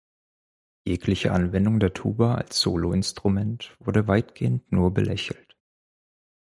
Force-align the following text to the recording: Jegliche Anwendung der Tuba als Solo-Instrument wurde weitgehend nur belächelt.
Jegliche 0.83 1.31
Anwendung 1.31 1.79
der 1.79 1.93
Tuba 1.93 2.33
als 2.33 2.59
Solo-Instrument 2.59 3.75
wurde 3.77 4.07
weitgehend 4.07 4.71
nur 4.71 4.91
belächelt. 4.91 5.55